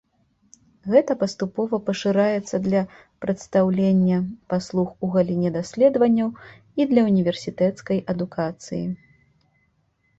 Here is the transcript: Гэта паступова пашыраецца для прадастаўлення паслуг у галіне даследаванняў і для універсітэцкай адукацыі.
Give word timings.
Гэта 0.93 1.11
паступова 1.23 1.79
пашыраецца 1.89 2.55
для 2.69 2.81
прадастаўлення 3.21 4.17
паслуг 4.55 4.87
у 5.07 5.13
галіне 5.19 5.49
даследаванняў 5.61 6.29
і 6.39 6.81
для 6.93 7.01
універсітэцкай 7.15 8.07
адукацыі. 8.17 8.85